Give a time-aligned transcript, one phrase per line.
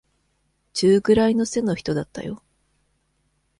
[0.73, 2.41] 中くらいの背の人だったよ。